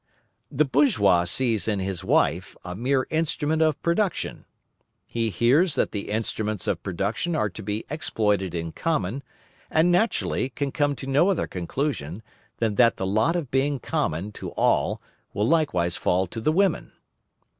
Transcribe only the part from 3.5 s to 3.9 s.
of